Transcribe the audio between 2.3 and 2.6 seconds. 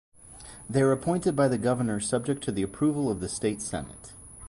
to